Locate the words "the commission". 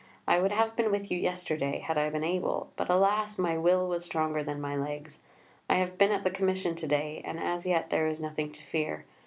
6.23-6.73